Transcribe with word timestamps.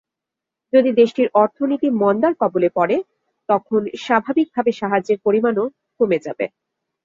যদি 0.73 0.89
দেশটির 0.93 1.27
অর্থনীতি 1.35 1.87
মন্দার 2.01 2.33
কবলে 2.41 2.69
পড়ে, 2.75 2.97
তখন 3.49 3.81
স্বাভাবিকভাবে 4.03 4.71
সাহায্যের 4.79 5.17
পরিমাণও 5.25 5.65
কমে 5.99 6.17
যাবে। 6.25 6.45